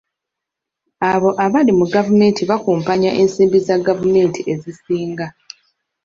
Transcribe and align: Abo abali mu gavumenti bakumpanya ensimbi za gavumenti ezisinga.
Abo 1.11 1.29
abali 1.45 1.71
mu 1.79 1.85
gavumenti 1.95 2.41
bakumpanya 2.49 3.09
ensimbi 3.21 3.57
za 3.67 3.75
gavumenti 3.87 4.39
ezisinga. 4.53 5.25